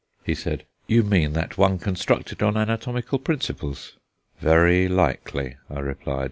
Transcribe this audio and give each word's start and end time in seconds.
He 0.23 0.33
said: 0.33 0.65
"You 0.87 1.03
mean 1.03 1.33
that 1.33 1.59
one 1.59 1.77
constructed 1.77 2.41
on 2.41 2.57
anatomical 2.57 3.19
principles." 3.19 3.97
"Very 4.39 4.87
likely," 4.87 5.57
I 5.69 5.77
replied. 5.77 6.19